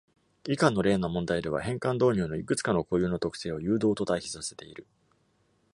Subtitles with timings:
[0.47, 4.87] 以下の例の問題では、変換導入のいくつかの固有の特性を誘導と対比させている。